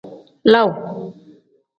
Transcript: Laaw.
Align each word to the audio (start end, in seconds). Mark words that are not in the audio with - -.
Laaw. 0.51 0.71